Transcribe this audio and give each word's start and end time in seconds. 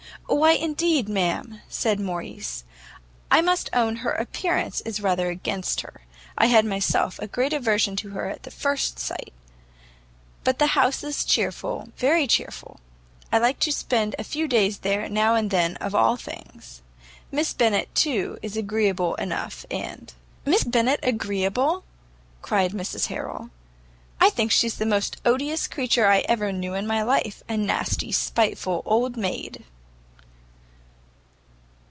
"Why 0.27 0.51
indeed, 0.53 1.09
ma'am," 1.09 1.61
said 1.67 1.99
Morrice, 1.99 2.63
"I 3.29 3.41
must 3.41 3.69
own 3.73 3.97
her 3.97 4.13
appearance 4.13 4.79
is 4.81 5.01
rather 5.01 5.29
against 5.29 5.81
her: 5.81 6.03
I 6.37 6.45
had 6.45 6.63
myself 6.63 7.19
a 7.19 7.27
great 7.27 7.51
aversion 7.51 7.97
to 7.97 8.11
her 8.11 8.29
at 8.29 8.53
first 8.53 8.97
sight. 8.97 9.33
But 10.45 10.57
the 10.57 10.67
house 10.67 11.03
is 11.03 11.25
chearful, 11.25 11.89
very 11.97 12.27
chearful; 12.27 12.79
I 13.29 13.39
like 13.39 13.59
to 13.59 13.73
spend 13.73 14.15
a 14.17 14.23
few 14.23 14.47
days 14.47 14.79
there 14.79 15.09
now 15.09 15.35
and 15.35 15.51
then 15.51 15.75
of 15.77 15.93
all 15.93 16.15
things. 16.15 16.81
Miss 17.29 17.51
Bennet, 17.51 17.93
too, 17.93 18.37
is 18.41 18.55
agreeable 18.55 19.15
enough, 19.15 19.65
and" 19.69 20.13
"Miss 20.45 20.63
Bennet 20.63 21.01
agreeable!" 21.03 21.83
cried 22.41 22.71
Mrs 22.71 23.07
Harrel, 23.07 23.49
"I 24.21 24.29
think 24.29 24.53
she's 24.53 24.75
the 24.77 24.85
most 24.85 25.17
odious 25.25 25.67
creature 25.67 26.07
I 26.07 26.19
ever 26.19 26.53
knew 26.53 26.73
in 26.73 26.87
my 26.87 27.03
life; 27.03 27.43
a 27.49 27.57
nasty, 27.57 28.13
spiteful 28.13 28.81
old 28.85 29.17
maid!" 29.17 29.65